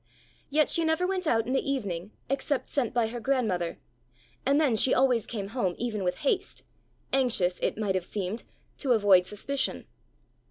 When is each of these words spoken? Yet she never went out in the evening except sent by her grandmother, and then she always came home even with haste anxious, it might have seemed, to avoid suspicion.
Yet 0.49 0.71
she 0.71 0.83
never 0.83 1.05
went 1.05 1.27
out 1.27 1.45
in 1.45 1.53
the 1.53 1.61
evening 1.71 2.11
except 2.27 2.67
sent 2.67 2.91
by 2.91 3.05
her 3.09 3.19
grandmother, 3.19 3.77
and 4.47 4.59
then 4.59 4.75
she 4.75 4.95
always 4.95 5.27
came 5.27 5.49
home 5.49 5.75
even 5.77 6.03
with 6.03 6.17
haste 6.25 6.63
anxious, 7.13 7.59
it 7.59 7.77
might 7.77 7.93
have 7.93 8.03
seemed, 8.05 8.43
to 8.79 8.93
avoid 8.93 9.27
suspicion. 9.27 9.85